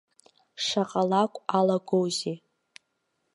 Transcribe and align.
Шаҟа 0.65 1.03
лакә 1.09 1.39
алагозеи. 1.57 2.37